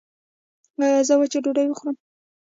ایا 0.83 0.99
زه 1.07 1.13
وچه 1.17 1.39
ډوډۍ 1.43 1.65
وخورم؟ 1.67 1.95